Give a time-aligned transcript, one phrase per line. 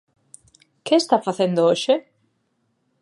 [0.85, 1.95] ¿Que está facendo hoxe?